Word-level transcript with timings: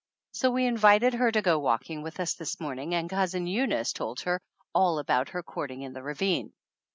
So 0.31 0.49
we 0.49 0.65
invited 0.65 1.13
her 1.13 1.31
to 1.31 1.43
go 1.43 1.59
walking 1.59 2.01
with 2.01 2.19
us 2.19 2.33
this 2.33 2.59
morning 2.59 2.95
and 2.95 3.07
Cousin 3.07 3.45
Eunice 3.45 3.93
told 3.93 4.21
her 4.21 4.41
all 4.73 4.97
about 4.97 5.29
her 5.29 5.43
court 5.43 5.69
ing 5.69 5.83
in 5.83 5.93
the 5.93 6.01
ravine. 6.01 6.53